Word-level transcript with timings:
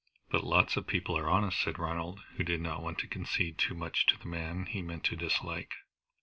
"But 0.31 0.43
lots 0.43 0.77
of 0.77 0.87
people 0.87 1.15
are 1.15 1.29
honest," 1.29 1.61
said 1.61 1.77
Ronald, 1.77 2.21
who 2.35 2.43
did 2.43 2.59
not 2.59 2.81
want 2.81 2.97
to 3.01 3.07
concede 3.07 3.59
too 3.59 3.75
much 3.75 4.07
to 4.07 4.17
the 4.17 4.25
man 4.25 4.65
he 4.65 4.81
meant 4.81 5.03
to 5.03 5.15
dislike. 5.15 5.75